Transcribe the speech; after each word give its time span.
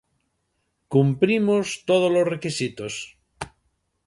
Cumprimos 0.93 1.65
todos 1.89 2.11
os 2.21 2.29
requisitos. 2.33 2.93